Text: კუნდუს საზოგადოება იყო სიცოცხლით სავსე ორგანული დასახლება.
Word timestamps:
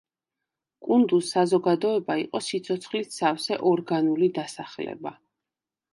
კუნდუს 0.87 1.27
საზოგადოება 1.35 2.17
იყო 2.21 2.41
სიცოცხლით 2.47 3.13
სავსე 3.19 3.61
ორგანული 3.73 4.31
დასახლება. 4.39 5.17